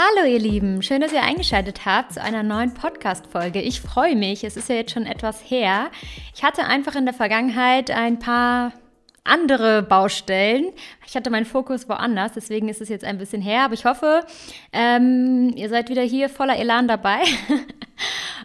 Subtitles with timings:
[0.00, 3.60] Hallo ihr Lieben, schön, dass ihr eingeschaltet habt zu einer neuen Podcast-Folge.
[3.60, 5.90] Ich freue mich, es ist ja jetzt schon etwas her.
[6.36, 8.74] Ich hatte einfach in der Vergangenheit ein paar
[9.24, 10.66] andere Baustellen.
[11.04, 14.24] Ich hatte meinen Fokus woanders, deswegen ist es jetzt ein bisschen her, aber ich hoffe,
[14.72, 17.22] ähm, ihr seid wieder hier voller Elan dabei.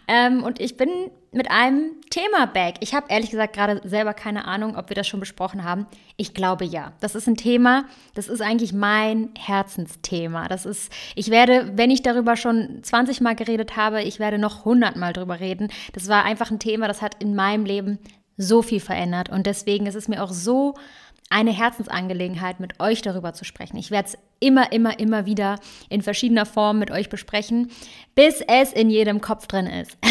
[0.08, 0.90] ähm, und ich bin
[1.34, 2.76] mit einem Thema back.
[2.80, 5.86] Ich habe ehrlich gesagt gerade selber keine Ahnung, ob wir das schon besprochen haben.
[6.16, 6.92] Ich glaube ja.
[7.00, 10.48] Das ist ein Thema, das ist eigentlich mein Herzensthema.
[10.48, 14.60] Das ist, ich werde, wenn ich darüber schon 20 Mal geredet habe, ich werde noch
[14.60, 15.68] 100 Mal drüber reden.
[15.92, 17.98] Das war einfach ein Thema, das hat in meinem Leben
[18.36, 19.28] so viel verändert.
[19.28, 20.74] Und deswegen ist es mir auch so
[21.34, 23.76] eine Herzensangelegenheit, mit euch darüber zu sprechen.
[23.76, 27.72] Ich werde es immer, immer, immer wieder in verschiedener Form mit euch besprechen,
[28.14, 29.98] bis es in jedem Kopf drin ist.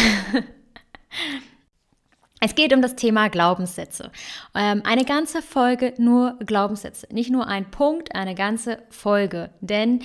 [2.40, 4.10] Es geht um das Thema Glaubenssätze.
[4.54, 7.06] Ähm, eine ganze Folge nur Glaubenssätze.
[7.10, 9.48] Nicht nur ein Punkt, eine ganze Folge.
[9.62, 10.02] Denn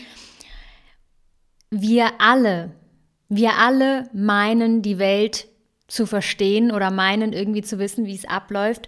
[1.70, 2.72] wir alle,
[3.28, 5.50] wir alle meinen, die Welt
[5.89, 8.88] zu verstehen oder meinen irgendwie zu wissen, wie es abläuft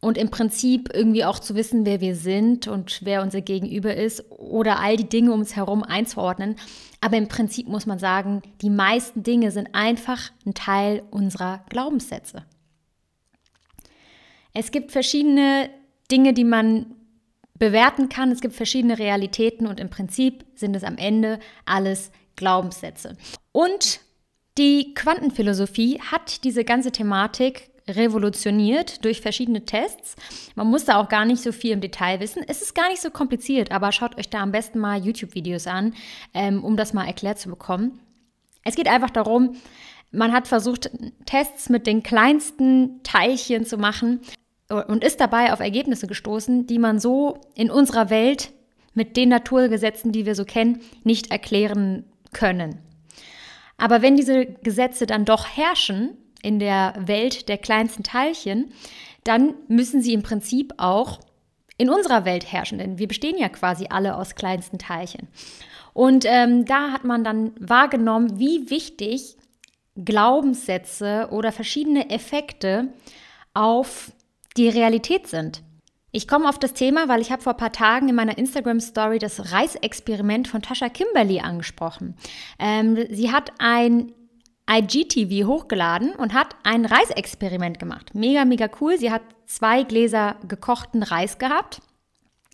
[0.00, 4.30] und im Prinzip irgendwie auch zu wissen, wer wir sind und wer unser Gegenüber ist
[4.30, 6.56] oder all die Dinge um uns herum einzuordnen.
[7.00, 12.44] Aber im Prinzip muss man sagen, die meisten Dinge sind einfach ein Teil unserer Glaubenssätze.
[14.52, 15.70] Es gibt verschiedene
[16.10, 16.94] Dinge, die man
[17.58, 18.30] bewerten kann.
[18.30, 23.16] Es gibt verschiedene Realitäten und im Prinzip sind es am Ende alles Glaubenssätze.
[23.52, 24.00] Und
[24.58, 30.16] die Quantenphilosophie hat diese ganze Thematik revolutioniert durch verschiedene Tests.
[30.54, 32.42] Man muss da auch gar nicht so viel im Detail wissen.
[32.46, 35.94] Es ist gar nicht so kompliziert, aber schaut euch da am besten mal YouTube-Videos an,
[36.34, 38.00] ähm, um das mal erklärt zu bekommen.
[38.64, 39.56] Es geht einfach darum,
[40.10, 40.90] man hat versucht,
[41.26, 44.20] Tests mit den kleinsten Teilchen zu machen
[44.68, 48.52] und ist dabei auf Ergebnisse gestoßen, die man so in unserer Welt
[48.94, 52.80] mit den Naturgesetzen, die wir so kennen, nicht erklären können.
[53.76, 58.72] Aber wenn diese Gesetze dann doch herrschen, in der Welt der kleinsten Teilchen,
[59.24, 61.18] dann müssen sie im Prinzip auch
[61.76, 65.26] in unserer Welt herrschen, denn wir bestehen ja quasi alle aus kleinsten Teilchen.
[65.92, 69.36] Und ähm, da hat man dann wahrgenommen, wie wichtig
[69.96, 72.88] Glaubenssätze oder verschiedene Effekte
[73.52, 74.12] auf
[74.56, 75.62] die Realität sind.
[76.12, 79.18] Ich komme auf das Thema, weil ich habe vor ein paar Tagen in meiner Instagram-Story
[79.18, 82.16] das Reisexperiment von Tascha Kimberly angesprochen.
[82.58, 84.12] Ähm, sie hat ein
[84.68, 88.14] IGTV hochgeladen und hat ein Reisexperiment gemacht.
[88.14, 88.98] Mega, mega cool.
[88.98, 91.80] Sie hat zwei Gläser gekochten Reis gehabt.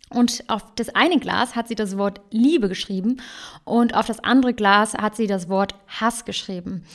[0.09, 3.19] Und auf das eine Glas hat sie das Wort Liebe geschrieben
[3.63, 6.85] und auf das andere Glas hat sie das Wort Hass geschrieben.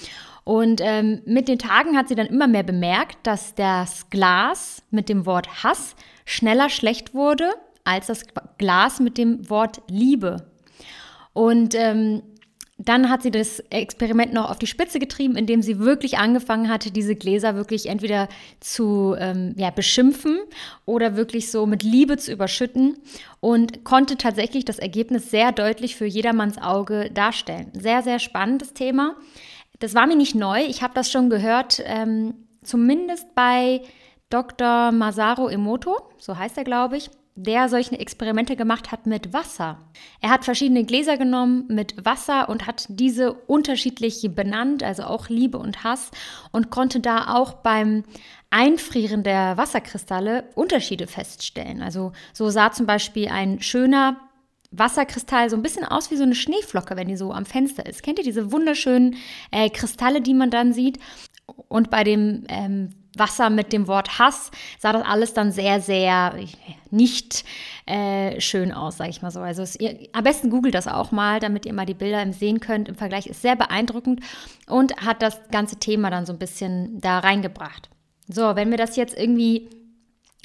[0.44, 5.08] Und ähm, mit den Tagen hat sie dann immer mehr bemerkt, dass das Glas mit
[5.08, 7.50] dem Wort Hass schneller schlecht wurde
[7.84, 8.24] als das
[8.56, 10.46] Glas mit dem Wort Liebe.
[11.32, 12.22] Und ähm,
[12.81, 16.93] dann hat sie das Experiment noch auf die Spitze getrieben, indem sie wirklich angefangen hatte,
[16.93, 18.28] diese Gläser wirklich entweder
[18.61, 20.39] zu ähm, ja, beschimpfen
[20.87, 22.97] oder wirklich so mit Liebe zu überschütten
[23.41, 27.72] und konnte tatsächlich das Ergebnis sehr deutlich für jedermanns Auge darstellen.
[27.75, 29.16] Sehr, sehr spannendes Thema.
[29.81, 30.62] Das war mir nicht neu.
[30.62, 33.83] Ich habe das schon gehört, ähm, zumindest bei
[34.31, 34.93] Dr.
[34.93, 37.10] Masaru Emoto, so heißt er, glaube ich
[37.41, 39.78] der solche Experimente gemacht hat mit Wasser.
[40.21, 45.59] Er hat verschiedene Gläser genommen mit Wasser und hat diese unterschiedlich benannt, also auch Liebe
[45.59, 46.10] und Hass,
[46.50, 48.03] und konnte da auch beim
[48.50, 51.81] Einfrieren der Wasserkristalle Unterschiede feststellen.
[51.81, 54.16] Also so sah zum Beispiel ein schöner
[54.72, 58.03] Wasserkristall so ein bisschen aus wie so eine Schneeflocke, wenn die so am Fenster ist.
[58.03, 59.16] Kennt ihr diese wunderschönen
[59.53, 60.98] äh, Kristalle, die man dann sieht?
[61.69, 66.34] Und bei dem ähm, Wasser mit dem Wort Hass sah das alles dann sehr, sehr
[66.90, 67.44] nicht
[67.86, 69.40] äh, schön aus, sage ich mal so.
[69.40, 72.60] Also es, ihr, am besten googelt das auch mal, damit ihr mal die Bilder sehen
[72.60, 72.88] könnt.
[72.88, 74.20] Im Vergleich ist sehr beeindruckend
[74.66, 77.88] und hat das ganze Thema dann so ein bisschen da reingebracht.
[78.28, 79.71] So, wenn wir das jetzt irgendwie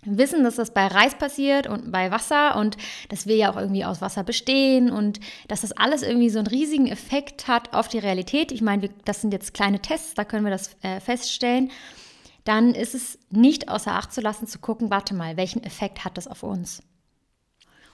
[0.06, 2.78] wissen, dass das bei Reis passiert und bei Wasser und
[3.10, 6.48] dass wir ja auch irgendwie aus Wasser bestehen und dass das alles irgendwie so einen
[6.48, 8.52] riesigen Effekt hat auf die Realität.
[8.52, 11.72] Ich meine, das sind jetzt kleine Tests, da können wir das äh, feststellen
[12.44, 16.18] dann ist es nicht außer Acht zu lassen, zu gucken, warte mal, welchen Effekt hat
[16.18, 16.84] das auf uns?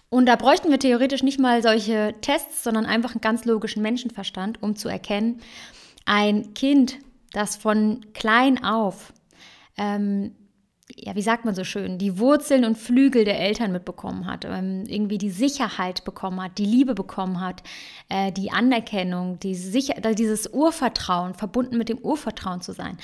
[0.09, 4.61] Und da bräuchten wir theoretisch nicht mal solche Tests, sondern einfach einen ganz logischen Menschenverstand,
[4.63, 5.39] um zu erkennen,
[6.05, 6.97] ein Kind,
[7.31, 9.13] das von klein auf,
[9.77, 10.35] ähm,
[10.95, 14.85] ja, wie sagt man so schön, die Wurzeln und Flügel der Eltern mitbekommen hat, ähm,
[14.87, 17.61] irgendwie die Sicherheit bekommen hat, die Liebe bekommen hat,
[18.09, 22.97] äh, die Anerkennung, die Sicher dieses Urvertrauen, verbunden mit dem Urvertrauen zu sein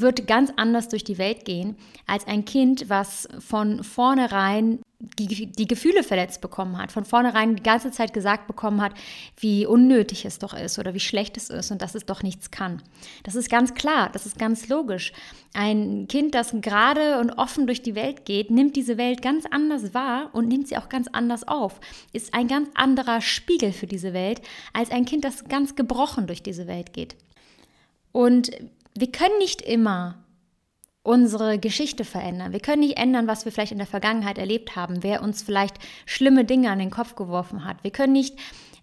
[0.00, 1.76] wird ganz anders durch die Welt gehen
[2.06, 7.62] als ein Kind, was von vornherein die, die Gefühle verletzt bekommen hat, von vornherein die
[7.62, 8.92] ganze Zeit gesagt bekommen hat,
[9.38, 12.50] wie unnötig es doch ist oder wie schlecht es ist und dass es doch nichts
[12.50, 12.82] kann.
[13.22, 15.12] Das ist ganz klar, das ist ganz logisch.
[15.52, 19.92] Ein Kind, das gerade und offen durch die Welt geht, nimmt diese Welt ganz anders
[19.92, 21.78] wahr und nimmt sie auch ganz anders auf,
[22.12, 24.40] ist ein ganz anderer Spiegel für diese Welt
[24.72, 27.16] als ein Kind, das ganz gebrochen durch diese Welt geht.
[28.12, 28.50] Und
[29.00, 30.16] wir können nicht immer
[31.02, 32.52] unsere Geschichte verändern.
[32.52, 35.76] Wir können nicht ändern, was wir vielleicht in der Vergangenheit erlebt haben, wer uns vielleicht
[36.04, 37.84] schlimme Dinge an den Kopf geworfen hat.
[37.84, 38.36] Wir können nicht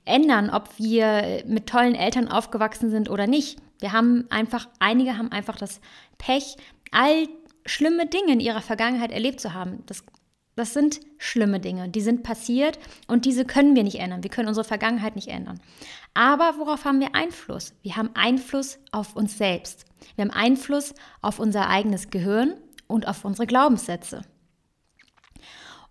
[0.05, 3.59] ändern, ob wir mit tollen Eltern aufgewachsen sind oder nicht.
[3.79, 5.81] Wir haben einfach, einige haben einfach das
[6.17, 6.55] Pech,
[6.91, 7.27] all
[7.65, 9.83] schlimme Dinge in ihrer Vergangenheit erlebt zu haben.
[9.85, 10.03] Das
[10.55, 12.77] das sind schlimme Dinge, die sind passiert
[13.07, 14.21] und diese können wir nicht ändern.
[14.21, 15.59] Wir können unsere Vergangenheit nicht ändern.
[16.13, 17.73] Aber worauf haben wir Einfluss?
[17.81, 19.85] Wir haben Einfluss auf uns selbst.
[20.15, 22.55] Wir haben Einfluss auf unser eigenes Gehirn
[22.87, 24.21] und auf unsere Glaubenssätze.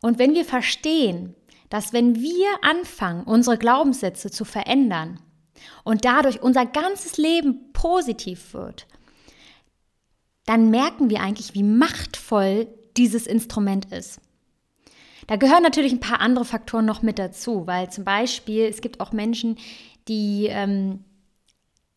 [0.00, 1.34] Und wenn wir verstehen,
[1.70, 5.20] dass wenn wir anfangen, unsere Glaubenssätze zu verändern
[5.84, 8.86] und dadurch unser ganzes Leben positiv wird,
[10.44, 12.66] dann merken wir eigentlich, wie machtvoll
[12.96, 14.20] dieses Instrument ist.
[15.28, 19.00] Da gehören natürlich ein paar andere Faktoren noch mit dazu, weil zum Beispiel es gibt
[19.00, 19.56] auch Menschen,
[20.08, 21.04] die, ähm,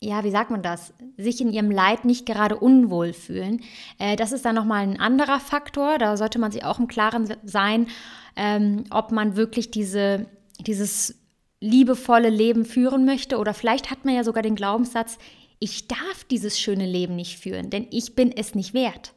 [0.00, 3.62] ja, wie sagt man das, sich in ihrem Leid nicht gerade unwohl fühlen.
[3.98, 5.98] Äh, das ist dann nochmal ein anderer Faktor.
[5.98, 7.88] Da sollte man sich auch im Klaren sein,
[8.36, 10.26] ähm, ob man wirklich diese,
[10.60, 11.14] dieses
[11.60, 13.38] liebevolle Leben führen möchte.
[13.38, 15.18] Oder vielleicht hat man ja sogar den Glaubenssatz,
[15.58, 19.14] ich darf dieses schöne Leben nicht führen, denn ich bin es nicht wert.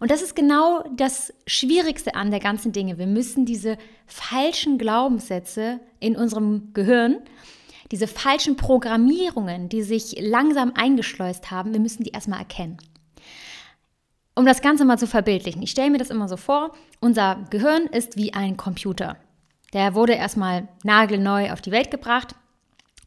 [0.00, 2.98] Und das ist genau das Schwierigste an der ganzen Dinge.
[2.98, 7.18] Wir müssen diese falschen Glaubenssätze in unserem Gehirn,
[7.94, 12.78] diese falschen Programmierungen, die sich langsam eingeschleust haben, wir müssen die erstmal erkennen.
[14.34, 17.84] Um das Ganze mal zu verbildlichen, ich stelle mir das immer so vor, unser Gehirn
[17.84, 19.16] ist wie ein Computer.
[19.74, 22.34] Der wurde erstmal nagelneu auf die Welt gebracht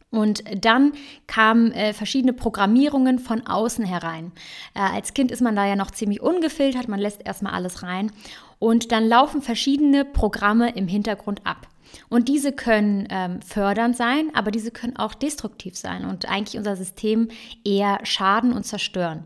[0.09, 0.93] und dann
[1.27, 4.31] kamen äh, verschiedene Programmierungen von außen herein.
[4.73, 8.13] Äh, als Kind ist man da ja noch ziemlich ungefiltert, man lässt erstmal alles rein.
[8.57, 11.67] Und dann laufen verschiedene Programme im Hintergrund ab.
[12.09, 16.75] Und diese können ähm, fördernd sein, aber diese können auch destruktiv sein und eigentlich unser
[16.75, 17.29] System
[17.63, 19.25] eher schaden und zerstören.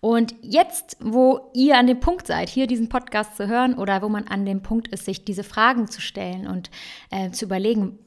[0.00, 4.08] Und jetzt, wo ihr an dem Punkt seid, hier diesen Podcast zu hören oder wo
[4.08, 6.70] man an dem Punkt ist, sich diese Fragen zu stellen und
[7.10, 7.98] äh, zu überlegen,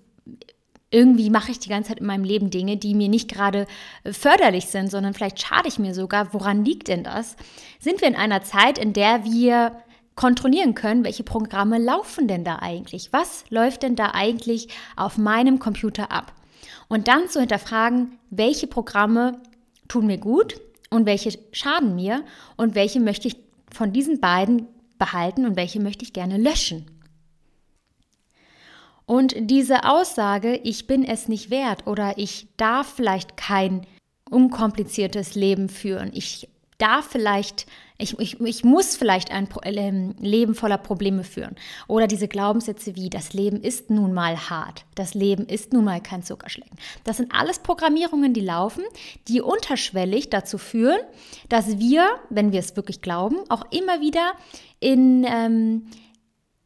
[0.92, 3.66] irgendwie mache ich die ganze Zeit in meinem Leben Dinge, die mir nicht gerade
[4.04, 6.34] äh, förderlich sind, sondern vielleicht schade ich mir sogar.
[6.34, 7.38] Woran liegt denn das?
[7.80, 9.72] Sind wir in einer Zeit, in der wir
[10.16, 13.12] kontrollieren können, welche Programme laufen denn da eigentlich?
[13.12, 16.34] Was läuft denn da eigentlich auf meinem Computer ab?
[16.88, 19.42] Und dann zu hinterfragen, welche Programme
[19.88, 20.60] tun mir gut
[20.90, 22.24] und welche schaden mir
[22.56, 23.38] und welche möchte ich
[23.72, 24.68] von diesen beiden
[24.98, 26.86] behalten und welche möchte ich gerne löschen.
[29.06, 33.86] Und diese Aussage, ich bin es nicht wert oder ich darf vielleicht kein
[34.30, 37.68] unkompliziertes Leben führen, ich darf vielleicht,
[37.98, 41.56] ich, ich, ich muss vielleicht ein ähm, Leben voller Probleme führen.
[41.88, 46.02] Oder diese Glaubenssätze wie, das Leben ist nun mal hart, das Leben ist nun mal
[46.02, 46.78] kein Zuckerschlecken.
[47.06, 48.84] Das sind alles Programmierungen, die laufen,
[49.28, 51.00] die unterschwellig dazu führen,
[51.48, 54.34] dass wir, wenn wir es wirklich glauben, auch immer wieder
[54.80, 55.26] in...
[55.28, 55.88] Ähm,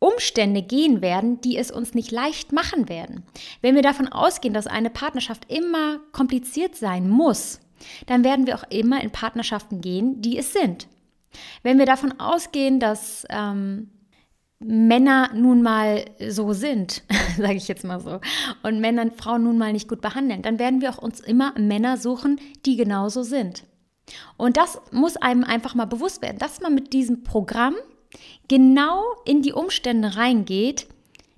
[0.01, 3.24] Umstände gehen werden, die es uns nicht leicht machen werden.
[3.60, 7.60] Wenn wir davon ausgehen, dass eine Partnerschaft immer kompliziert sein muss,
[8.08, 10.88] dann werden wir auch immer in Partnerschaften gehen, die es sind.
[11.64, 13.90] Wenn wir davon ausgehen, dass ähm,
[14.60, 17.04] Männer nun mal so sind,
[17.38, 18.20] sage ich jetzt mal so,
[18.64, 21.98] und Männer Frauen nun mal nicht gut behandeln, dann werden wir auch uns immer Männer
[21.98, 23.64] suchen, die genauso sind.
[24.38, 27.76] Und das muss einem einfach mal bewusst werden, dass man mit diesem Programm
[28.48, 30.88] genau in die Umstände reingeht,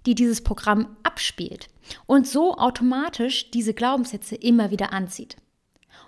[0.06, 1.68] die dieses Programm abspielt
[2.08, 5.36] und so automatisch diese Glaubenssätze immer wieder anzieht.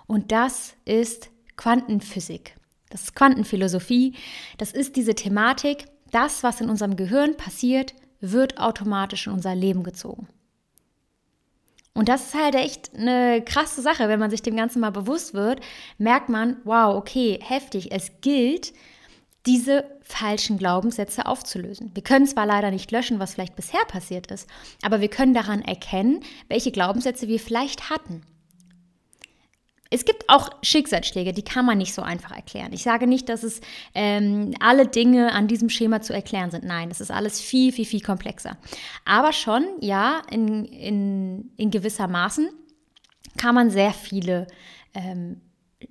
[0.06, 2.56] Und das ist Quantenphysik.
[2.94, 4.14] Das ist Quantenphilosophie.
[4.56, 9.82] Das ist diese Thematik, das, was in unserem Gehirn passiert, wird automatisch in unser Leben
[9.82, 10.28] gezogen.
[11.92, 15.34] Und das ist halt echt eine krasse Sache, wenn man sich dem Ganzen mal bewusst
[15.34, 15.60] wird,
[15.98, 18.72] merkt man, wow, okay, heftig, es gilt,
[19.44, 21.90] diese falschen Glaubenssätze aufzulösen.
[21.94, 24.48] Wir können zwar leider nicht löschen, was vielleicht bisher passiert ist,
[24.82, 28.22] aber wir können daran erkennen, welche Glaubenssätze wir vielleicht hatten.
[29.90, 32.72] Es gibt auch Schicksalsschläge, die kann man nicht so einfach erklären.
[32.72, 33.60] Ich sage nicht, dass es
[33.94, 36.64] ähm, alle Dinge an diesem Schema zu erklären sind.
[36.64, 38.56] Nein, das ist alles viel, viel, viel komplexer.
[39.04, 42.48] Aber schon, ja, in, in, in gewisser Maßen
[43.36, 44.46] kann man sehr viele
[44.94, 45.40] ähm,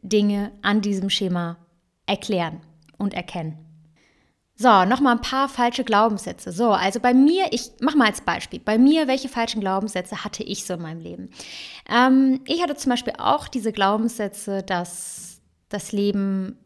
[0.01, 1.57] Dinge an diesem Schema
[2.05, 2.61] erklären
[2.97, 3.57] und erkennen.
[4.63, 6.53] So, nochmal ein paar falsche Glaubenssätze.
[6.53, 10.41] So, also bei mir, ich mach mal als Beispiel, bei mir, welche falschen Glaubenssätze hatte
[10.41, 11.31] ich so in meinem Leben?
[11.89, 16.57] Ähm, ich hatte zum Beispiel auch diese Glaubenssätze, dass das Leben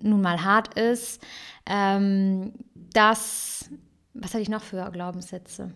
[0.00, 1.20] nun mal hart ist,
[1.66, 3.68] ähm, dass,
[4.14, 5.72] was hatte ich noch für Glaubenssätze?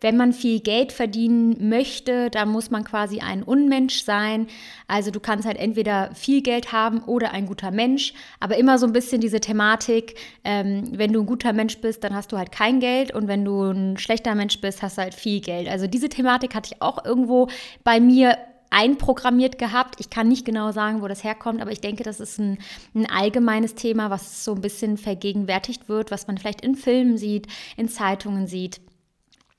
[0.00, 4.48] Wenn man viel Geld verdienen möchte, dann muss man quasi ein Unmensch sein.
[4.86, 8.12] Also du kannst halt entweder viel Geld haben oder ein guter Mensch.
[8.38, 12.14] Aber immer so ein bisschen diese Thematik, ähm, wenn du ein guter Mensch bist, dann
[12.14, 13.14] hast du halt kein Geld.
[13.14, 15.68] Und wenn du ein schlechter Mensch bist, hast du halt viel Geld.
[15.68, 17.48] Also diese Thematik hatte ich auch irgendwo
[17.82, 18.36] bei mir
[18.74, 20.00] einprogrammiert gehabt.
[20.00, 22.58] Ich kann nicht genau sagen, wo das herkommt, aber ich denke, das ist ein,
[22.94, 27.46] ein, allgemeines Thema, was so ein bisschen vergegenwärtigt wird, was man vielleicht in Filmen sieht,
[27.76, 28.80] in Zeitungen sieht.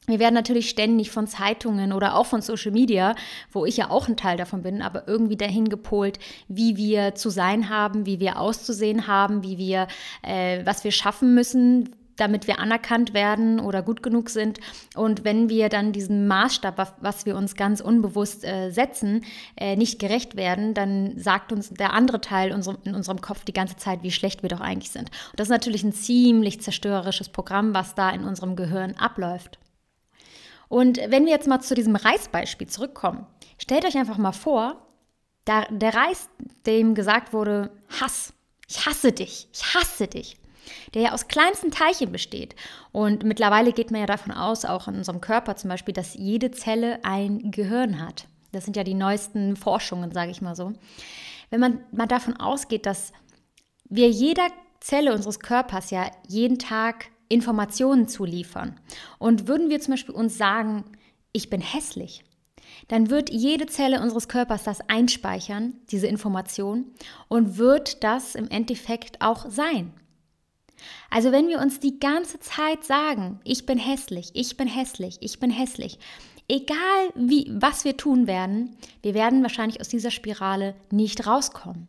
[0.07, 3.15] Wir werden natürlich ständig von Zeitungen oder auch von Social Media,
[3.51, 7.29] wo ich ja auch ein Teil davon bin, aber irgendwie dahin gepolt, wie wir zu
[7.29, 9.87] sein haben, wie wir auszusehen haben, wie wir,
[10.21, 14.59] äh, was wir schaffen müssen, damit wir anerkannt werden oder gut genug sind.
[14.95, 19.25] Und wenn wir dann diesem Maßstab, was wir uns ganz unbewusst äh, setzen,
[19.57, 23.75] äh, nicht gerecht werden, dann sagt uns der andere Teil in unserem Kopf die ganze
[23.75, 25.09] Zeit, wie schlecht wir doch eigentlich sind.
[25.31, 29.59] Und das ist natürlich ein ziemlich zerstörerisches Programm, was da in unserem Gehirn abläuft.
[30.67, 33.25] Und wenn wir jetzt mal zu diesem Reisbeispiel zurückkommen,
[33.57, 34.85] stellt euch einfach mal vor,
[35.45, 36.29] da, der Reis,
[36.65, 38.33] dem gesagt wurde, Hass,
[38.67, 40.37] ich hasse dich, ich hasse dich,
[40.93, 42.55] der ja aus kleinsten Teilchen besteht.
[42.91, 46.51] Und mittlerweile geht man ja davon aus, auch in unserem Körper zum Beispiel, dass jede
[46.51, 48.27] Zelle ein Gehirn hat.
[48.51, 50.73] Das sind ja die neuesten Forschungen, sage ich mal so.
[51.49, 53.13] Wenn man mal davon ausgeht, dass
[53.87, 54.47] wir jeder
[54.79, 58.79] Zelle unseres Körpers ja jeden Tag Informationen zu liefern.
[59.19, 60.85] Und würden wir zum Beispiel uns sagen,
[61.31, 62.23] ich bin hässlich,
[62.87, 66.85] dann wird jede Zelle unseres Körpers das einspeichern, diese Information,
[67.27, 69.93] und wird das im Endeffekt auch sein.
[71.09, 75.39] Also wenn wir uns die ganze Zeit sagen, ich bin hässlich, ich bin hässlich, ich
[75.39, 75.99] bin hässlich,
[76.47, 81.87] egal wie, was wir tun werden, wir werden wahrscheinlich aus dieser Spirale nicht rauskommen.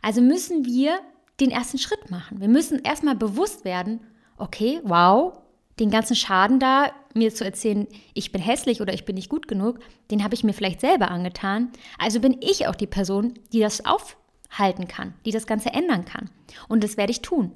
[0.00, 0.98] Also müssen wir
[1.40, 2.40] den ersten Schritt machen.
[2.40, 4.00] Wir müssen erstmal bewusst werden,
[4.42, 5.38] okay, wow,
[5.78, 9.48] den ganzen Schaden da, mir zu erzählen, ich bin hässlich oder ich bin nicht gut
[9.48, 9.78] genug,
[10.10, 11.70] den habe ich mir vielleicht selber angetan.
[11.98, 16.30] Also bin ich auch die Person, die das aufhalten kann, die das Ganze ändern kann.
[16.68, 17.52] Und das werde ich tun.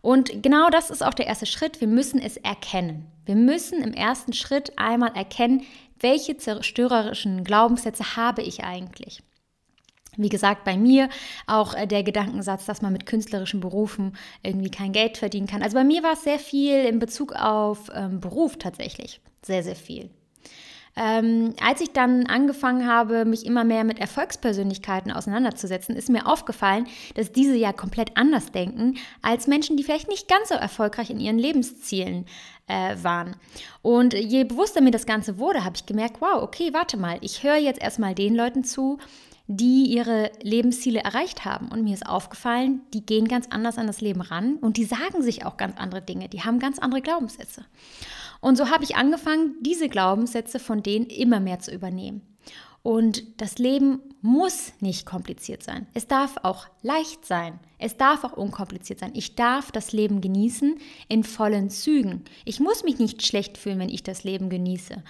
[0.00, 1.80] Und genau das ist auch der erste Schritt.
[1.80, 3.06] Wir müssen es erkennen.
[3.24, 5.62] Wir müssen im ersten Schritt einmal erkennen,
[6.00, 9.22] welche zerstörerischen Glaubenssätze habe ich eigentlich.
[10.16, 11.08] Wie gesagt, bei mir
[11.46, 15.62] auch äh, der Gedankensatz, dass man mit künstlerischen Berufen irgendwie kein Geld verdienen kann.
[15.62, 19.20] Also bei mir war es sehr viel in Bezug auf ähm, Beruf tatsächlich.
[19.42, 20.10] Sehr, sehr viel.
[20.94, 26.86] Ähm, als ich dann angefangen habe, mich immer mehr mit Erfolgspersönlichkeiten auseinanderzusetzen, ist mir aufgefallen,
[27.14, 31.18] dass diese ja komplett anders denken als Menschen, die vielleicht nicht ganz so erfolgreich in
[31.18, 32.26] ihren Lebenszielen
[32.66, 33.36] äh, waren.
[33.80, 37.42] Und je bewusster mir das Ganze wurde, habe ich gemerkt, wow, okay, warte mal, ich
[37.42, 38.98] höre jetzt erstmal den Leuten zu,
[39.56, 41.68] die ihre Lebensziele erreicht haben.
[41.68, 45.22] Und mir ist aufgefallen, die gehen ganz anders an das Leben ran und die sagen
[45.22, 46.28] sich auch ganz andere Dinge.
[46.28, 47.64] Die haben ganz andere Glaubenssätze.
[48.40, 52.22] Und so habe ich angefangen, diese Glaubenssätze von denen immer mehr zu übernehmen.
[52.82, 55.86] Und das Leben muss nicht kompliziert sein.
[55.94, 57.60] Es darf auch leicht sein.
[57.78, 59.12] Es darf auch unkompliziert sein.
[59.14, 60.76] Ich darf das Leben genießen
[61.08, 62.24] in vollen Zügen.
[62.44, 65.02] Ich muss mich nicht schlecht fühlen, wenn ich das Leben genieße.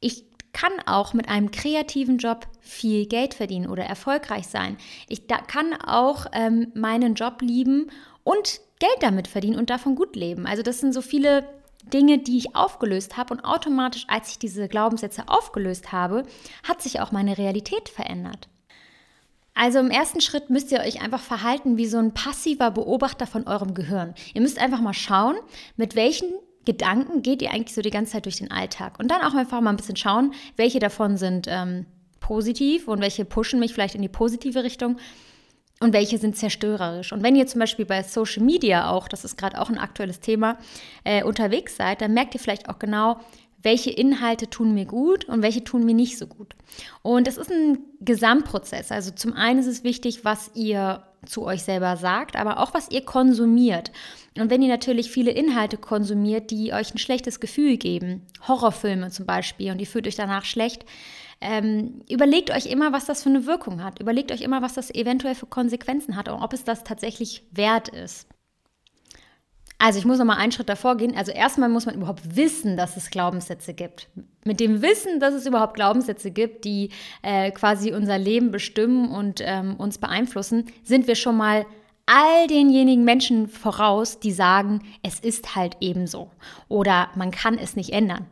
[0.00, 4.78] Ich kann auch mit einem kreativen Job viel Geld verdienen oder erfolgreich sein.
[5.08, 7.90] Ich da, kann auch ähm, meinen Job lieben
[8.22, 10.46] und Geld damit verdienen und davon gut leben.
[10.46, 11.46] Also das sind so viele
[11.92, 16.22] Dinge, die ich aufgelöst habe und automatisch, als ich diese Glaubenssätze aufgelöst habe,
[16.66, 18.48] hat sich auch meine Realität verändert.
[19.54, 23.46] Also im ersten Schritt müsst ihr euch einfach verhalten wie so ein passiver Beobachter von
[23.46, 24.14] eurem Gehirn.
[24.34, 25.36] Ihr müsst einfach mal schauen,
[25.76, 26.32] mit welchen
[26.64, 28.98] Gedanken geht ihr eigentlich so die ganze Zeit durch den Alltag?
[28.98, 31.86] Und dann auch einfach mal ein bisschen schauen, welche davon sind ähm,
[32.20, 34.96] positiv und welche pushen mich vielleicht in die positive Richtung
[35.80, 37.12] und welche sind zerstörerisch.
[37.12, 40.20] Und wenn ihr zum Beispiel bei Social Media auch, das ist gerade auch ein aktuelles
[40.20, 40.56] Thema,
[41.04, 43.18] äh, unterwegs seid, dann merkt ihr vielleicht auch genau,
[43.62, 46.54] welche Inhalte tun mir gut und welche tun mir nicht so gut.
[47.02, 48.92] Und das ist ein Gesamtprozess.
[48.92, 52.90] Also zum einen ist es wichtig, was ihr zu euch selber sagt, aber auch was
[52.90, 53.92] ihr konsumiert.
[54.38, 59.26] Und wenn ihr natürlich viele Inhalte konsumiert, die euch ein schlechtes Gefühl geben, Horrorfilme zum
[59.26, 60.84] Beispiel, und ihr fühlt euch danach schlecht,
[61.40, 64.00] ähm, überlegt euch immer, was das für eine Wirkung hat.
[64.00, 67.88] Überlegt euch immer, was das eventuell für Konsequenzen hat und ob es das tatsächlich wert
[67.88, 68.26] ist.
[69.78, 71.16] Also ich muss noch mal einen Schritt davor gehen.
[71.16, 74.08] Also erstmal muss man überhaupt wissen, dass es Glaubenssätze gibt.
[74.44, 76.90] Mit dem Wissen, dass es überhaupt Glaubenssätze gibt, die
[77.22, 81.66] äh, quasi unser Leben bestimmen und ähm, uns beeinflussen, sind wir schon mal
[82.06, 86.30] all denjenigen Menschen voraus, die sagen, es ist halt ebenso
[86.68, 88.26] oder man kann es nicht ändern.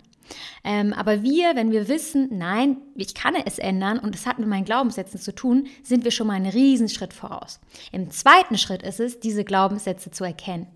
[0.64, 4.48] Ähm, aber wir, wenn wir wissen, nein, ich kann es ändern und es hat mit
[4.48, 7.60] meinen Glaubenssätzen zu tun, sind wir schon mal einen Riesenschritt voraus.
[7.90, 10.66] Im zweiten Schritt ist es, diese Glaubenssätze zu erkennen.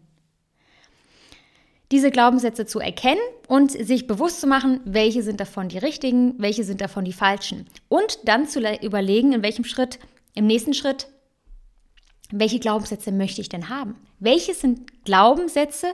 [1.93, 6.65] Diese Glaubenssätze zu erkennen und sich bewusst zu machen, welche sind davon die richtigen, welche
[6.65, 7.67] sind davon die falschen.
[7.89, 10.01] Und dann zu überlegen, in welchem Schritt,
[10.35, 11.07] im nächsten Schritt,
[12.31, 13.95] welche Glaubenssätze möchte ich denn haben?
[14.19, 15.93] Welche sind Glaubenssätze,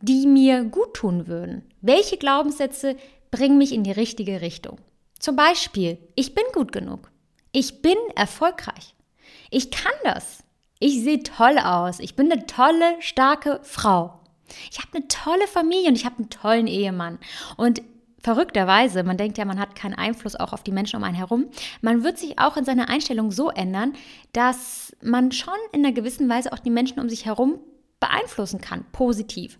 [0.00, 1.62] die mir gut tun würden?
[1.82, 2.96] Welche Glaubenssätze
[3.30, 4.78] bringen mich in die richtige Richtung?
[5.18, 7.10] Zum Beispiel, ich bin gut genug.
[7.52, 8.94] Ich bin erfolgreich.
[9.50, 10.42] Ich kann das.
[10.78, 12.00] Ich sehe toll aus.
[12.00, 14.15] Ich bin eine tolle, starke Frau.
[14.70, 17.18] Ich habe eine tolle Familie und ich habe einen tollen Ehemann.
[17.56, 17.82] Und
[18.20, 21.46] verrückterweise, man denkt ja, man hat keinen Einfluss auch auf die Menschen um einen herum,
[21.80, 23.92] man wird sich auch in seiner Einstellung so ändern,
[24.32, 27.60] dass man schon in einer gewissen Weise auch die Menschen um sich herum
[28.00, 29.58] beeinflussen kann, positiv.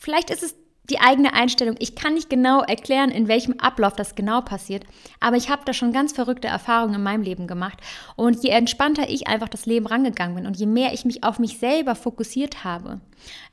[0.00, 0.54] Vielleicht ist es
[0.90, 1.76] die eigene Einstellung.
[1.78, 4.84] Ich kann nicht genau erklären, in welchem Ablauf das genau passiert,
[5.20, 7.78] aber ich habe da schon ganz verrückte Erfahrungen in meinem Leben gemacht.
[8.16, 11.38] Und je entspannter ich einfach das Leben rangegangen bin und je mehr ich mich auf
[11.38, 13.00] mich selber fokussiert habe,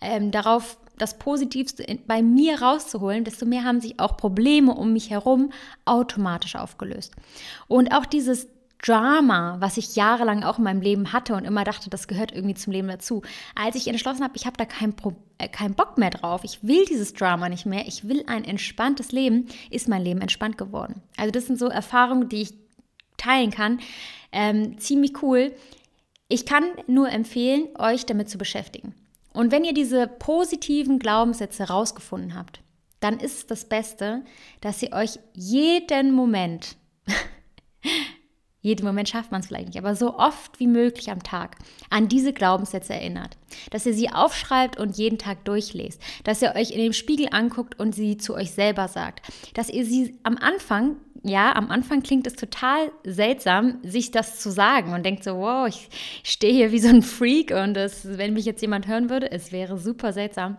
[0.01, 5.09] ähm, darauf das Positivste bei mir rauszuholen, desto mehr haben sich auch Probleme um mich
[5.09, 5.51] herum
[5.83, 7.13] automatisch aufgelöst.
[7.67, 8.47] Und auch dieses
[8.85, 12.53] Drama, was ich jahrelang auch in meinem Leben hatte und immer dachte, das gehört irgendwie
[12.53, 13.23] zum Leben dazu.
[13.55, 14.95] Als ich entschlossen habe, ich habe da keinen
[15.39, 19.11] äh, kein Bock mehr drauf, ich will dieses Drama nicht mehr, ich will ein entspanntes
[19.11, 21.01] Leben, ist mein Leben entspannt geworden.
[21.17, 22.53] Also das sind so Erfahrungen, die ich
[23.17, 23.79] teilen kann.
[24.31, 25.53] Ähm, ziemlich cool.
[26.27, 28.93] Ich kann nur empfehlen, euch damit zu beschäftigen.
[29.33, 32.61] Und wenn ihr diese positiven Glaubenssätze rausgefunden habt,
[32.99, 34.23] dann ist das Beste,
[34.61, 36.77] dass ihr euch jeden Moment
[38.65, 41.57] jeden Moment schafft man es vielleicht nicht, aber so oft wie möglich am Tag
[41.91, 43.37] an diese Glaubenssätze erinnert.
[43.69, 46.01] Dass ihr sie aufschreibt und jeden Tag durchlest.
[46.23, 49.21] Dass ihr euch in dem Spiegel anguckt und sie zu euch selber sagt.
[49.53, 54.49] Dass ihr sie am Anfang, ja, am Anfang klingt es total seltsam, sich das zu
[54.49, 55.87] sagen und denkt so, wow, ich
[56.23, 59.51] stehe hier wie so ein Freak und das, wenn mich jetzt jemand hören würde, es
[59.51, 60.57] wäre super seltsam.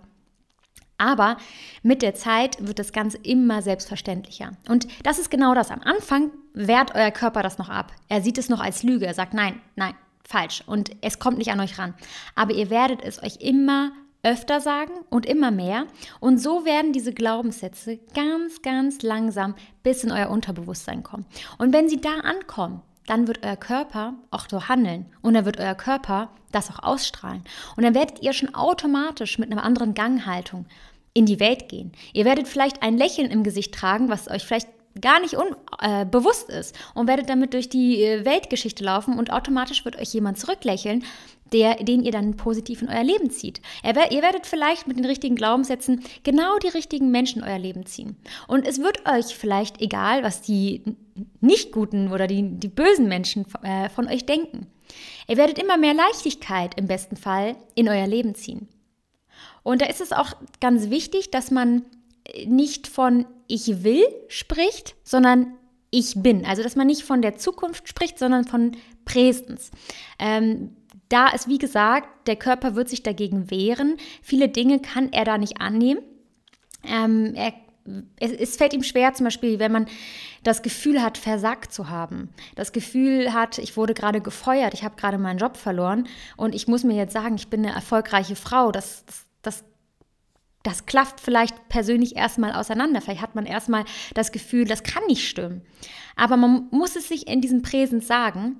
[0.98, 1.37] Aber
[1.82, 4.52] mit der Zeit wird das Ganze immer selbstverständlicher.
[4.68, 5.70] Und das ist genau das.
[5.70, 7.92] Am Anfang wehrt euer Körper das noch ab.
[8.09, 9.06] Er sieht es noch als Lüge.
[9.06, 10.62] Er sagt, nein, nein, falsch.
[10.66, 11.94] Und es kommt nicht an euch ran.
[12.35, 15.87] Aber ihr werdet es euch immer öfter sagen und immer mehr.
[16.18, 21.26] Und so werden diese Glaubenssätze ganz, ganz langsam bis in euer Unterbewusstsein kommen.
[21.59, 25.59] Und wenn sie da ankommen, dann wird euer Körper auch so handeln und dann wird
[25.59, 27.42] euer Körper das auch ausstrahlen.
[27.77, 30.66] Und dann werdet ihr schon automatisch mit einer anderen Ganghaltung
[31.14, 31.92] in die Welt gehen.
[32.12, 34.69] Ihr werdet vielleicht ein Lächeln im Gesicht tragen, was euch vielleicht
[35.00, 39.85] gar nicht unbewusst äh, ist und werdet damit durch die äh, Weltgeschichte laufen und automatisch
[39.85, 41.04] wird euch jemand zurücklächeln,
[41.52, 43.61] der, den ihr dann positiv in euer Leben zieht.
[43.85, 48.16] Ihr werdet vielleicht mit den richtigen Glaubenssätzen genau die richtigen Menschen in euer Leben ziehen.
[48.48, 50.82] Und es wird euch vielleicht egal, was die
[51.40, 54.66] nicht guten oder die, die bösen Menschen äh, von euch denken.
[55.28, 58.68] Ihr werdet immer mehr Leichtigkeit im besten Fall in euer Leben ziehen.
[59.62, 61.82] Und da ist es auch ganz wichtig, dass man
[62.46, 65.54] nicht von ich will spricht, sondern
[65.90, 66.44] ich bin.
[66.44, 68.72] Also dass man nicht von der Zukunft spricht, sondern von
[69.04, 69.70] Präsens.
[70.18, 70.76] Ähm,
[71.09, 73.96] da ist, wie gesagt, der Körper wird sich dagegen wehren.
[74.22, 76.00] Viele Dinge kann er da nicht annehmen.
[76.85, 77.52] Ähm, er,
[78.18, 79.87] es, es, fällt ihm schwer, zum Beispiel, wenn man
[80.42, 82.30] das Gefühl hat, versagt zu haben.
[82.56, 86.66] Das Gefühl hat, ich wurde gerade gefeuert, ich habe gerade meinen Job verloren und ich
[86.66, 88.72] muss mir jetzt sagen, ich bin eine erfolgreiche Frau.
[88.72, 89.25] Das, das,
[90.66, 93.00] das klafft vielleicht persönlich erstmal auseinander.
[93.00, 95.62] Vielleicht hat man erstmal das Gefühl, das kann nicht stimmen.
[96.16, 98.57] Aber man muss es sich in diesem Präsens sagen.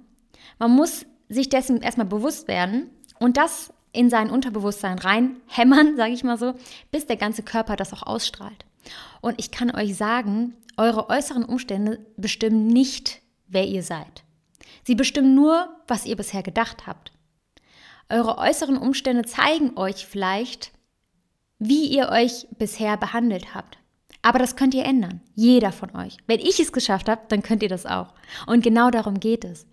[0.61, 6.23] Man muss sich dessen erstmal bewusst werden und das in sein Unterbewusstsein reinhämmern, sage ich
[6.23, 6.55] mal so,
[6.92, 8.64] bis der ganze Körper das auch ausstrahlt.
[9.21, 14.23] Und ich kann euch sagen, eure äußeren Umstände bestimmen nicht, wer ihr seid.
[14.85, 17.11] Sie bestimmen nur, was ihr bisher gedacht habt.
[18.09, 20.71] Eure äußeren Umstände zeigen euch vielleicht,
[21.59, 23.79] wie ihr euch bisher behandelt habt.
[24.23, 25.21] Aber das könnt ihr ändern.
[25.35, 26.16] Jeder von euch.
[26.27, 28.12] Wenn ich es geschafft habe, dann könnt ihr das auch.
[28.47, 29.66] Und genau darum geht es.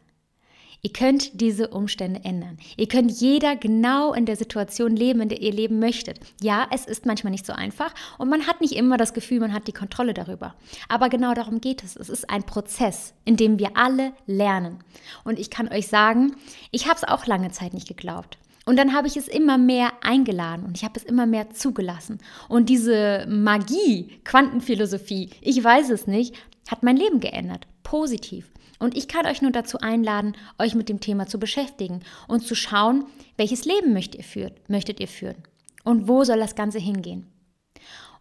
[0.86, 2.58] Ihr könnt diese Umstände ändern.
[2.76, 6.20] Ihr könnt jeder genau in der Situation leben, in der ihr leben möchtet.
[6.42, 9.54] Ja, es ist manchmal nicht so einfach und man hat nicht immer das Gefühl, man
[9.54, 10.56] hat die Kontrolle darüber.
[10.90, 11.96] Aber genau darum geht es.
[11.96, 14.80] Es ist ein Prozess, in dem wir alle lernen.
[15.24, 16.36] Und ich kann euch sagen,
[16.72, 18.38] ich habe es auch lange Zeit nicht geglaubt.
[18.66, 22.20] Und dann habe ich es immer mehr eingeladen und ich habe es immer mehr zugelassen.
[22.48, 26.36] Und diese Magie, Quantenphilosophie, ich weiß es nicht,
[26.70, 28.50] hat mein Leben geändert positiv.
[28.80, 32.56] Und ich kann euch nur dazu einladen, euch mit dem Thema zu beschäftigen und zu
[32.56, 33.06] schauen,
[33.38, 35.44] welches Leben möchtet ihr führen, möchtet ihr führen
[35.84, 37.28] und wo soll das Ganze hingehen.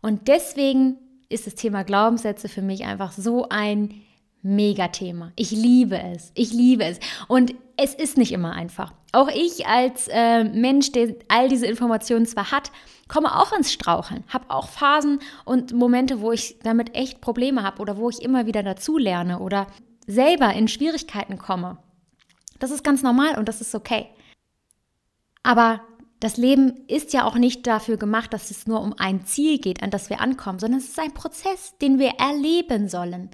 [0.03, 0.99] Und deswegen
[1.31, 4.03] ist das Thema Glaubenssätze für mich einfach so ein
[4.43, 5.33] Megathema.
[5.37, 6.33] Ich liebe es.
[6.35, 6.99] Ich liebe es.
[7.29, 8.93] Und es ist nicht immer einfach.
[9.13, 12.73] Auch ich als äh, Mensch, der all diese Informationen zwar hat,
[13.09, 14.25] komme auch ins Straucheln.
[14.29, 18.47] Habe auch Phasen und Momente, wo ich damit echt Probleme habe oder wo ich immer
[18.47, 19.67] wieder dazu lerne oder
[20.07, 21.79] selber in Schwierigkeiten komme.
[22.59, 24.09] Das ist ganz normal und das ist okay.
[25.43, 25.81] Aber
[26.23, 29.83] das Leben ist ja auch nicht dafür gemacht, dass es nur um ein Ziel geht,
[29.83, 33.29] an das wir ankommen, sondern es ist ein Prozess, den wir erleben sollen,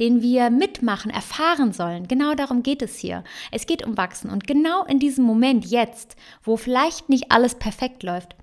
[0.00, 2.08] den wir mitmachen, erfahren sollen.
[2.08, 3.22] Genau darum geht es hier.
[3.52, 4.28] Es geht um Wachsen.
[4.28, 8.34] Und genau in diesem Moment jetzt, wo vielleicht nicht alles perfekt läuft,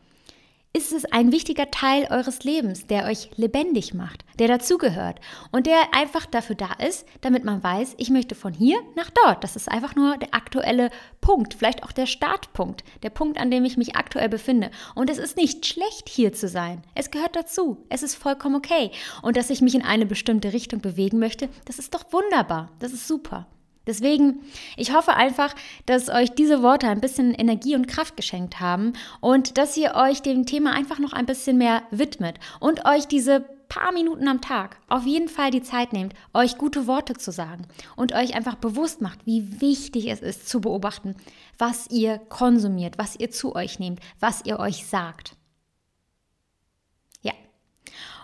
[0.72, 5.20] ist es ein wichtiger Teil eures Lebens, der euch lebendig macht, der dazugehört
[5.52, 9.44] und der einfach dafür da ist, damit man weiß, ich möchte von hier nach dort.
[9.44, 13.66] Das ist einfach nur der aktuelle Punkt, vielleicht auch der Startpunkt, der Punkt, an dem
[13.66, 14.70] ich mich aktuell befinde.
[14.94, 16.84] Und es ist nicht schlecht, hier zu sein.
[16.94, 17.84] Es gehört dazu.
[17.90, 18.92] Es ist vollkommen okay.
[19.24, 22.72] Und dass ich mich in eine bestimmte Richtung bewegen möchte, das ist doch wunderbar.
[22.80, 23.48] Das ist super.
[23.88, 24.42] Deswegen,
[24.78, 29.58] ich hoffe einfach, dass euch diese Worte ein bisschen Energie und Kraft geschenkt haben und
[29.58, 33.92] dass ihr euch dem Thema einfach noch ein bisschen mehr widmet und euch diese paar
[33.94, 38.14] Minuten am Tag auf jeden Fall die Zeit nehmt, euch gute Worte zu sagen und
[38.14, 41.16] euch einfach bewusst macht, wie wichtig es ist zu beobachten,
[41.58, 45.39] was ihr konsumiert, was ihr zu euch nehmt, was ihr euch sagt.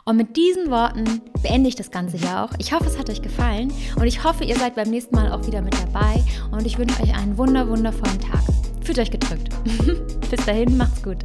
[0.08, 2.52] Und mit diesen Worten beende ich das Ganze hier auch.
[2.60, 5.48] Ich hoffe, es hat euch gefallen und ich hoffe, ihr seid beim nächsten Mal auch
[5.48, 8.42] wieder mit dabei und ich wünsche euch einen wunder, wundervollen Tag.
[8.84, 9.50] Fühlt euch gedrückt.
[10.30, 11.18] Bis dahin, macht's gut.